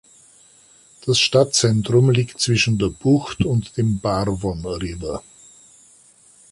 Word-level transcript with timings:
Das 1.05 1.19
Stadtzentrum 1.19 2.09
liegt 2.09 2.41
zwischen 2.41 2.79
der 2.79 2.87
Bucht 2.87 3.45
und 3.45 3.77
dem 3.77 3.99
Barwon 3.99 4.65
River. 4.65 5.21